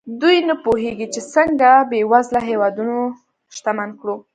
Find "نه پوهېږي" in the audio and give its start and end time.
0.49-1.07